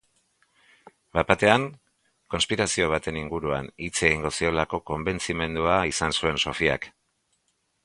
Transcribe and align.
Bat-batean, 1.17 1.65
konspirazio 2.35 2.87
baten 2.95 3.21
inguruan 3.21 3.69
hitz 3.89 3.93
egingo 4.09 4.33
ziolako 4.39 4.81
konbentzimendua 4.91 5.79
izan 5.93 6.19
zuen 6.19 6.45
Sofiak. 6.49 6.91